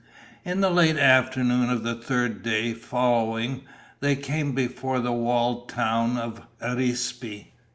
In 0.43 0.61
late 0.61 0.97
afternoon 0.97 1.69
of 1.69 1.83
the 1.83 1.93
third 1.93 2.41
day 2.41 2.73
following, 2.73 3.61
they 3.99 4.15
came 4.15 4.53
before 4.55 4.99
the 4.99 5.11
walled 5.11 5.69
town 5.69 6.17
of 6.17 6.41
Arispe. 6.59 7.49